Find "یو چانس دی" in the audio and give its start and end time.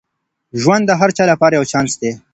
1.57-2.11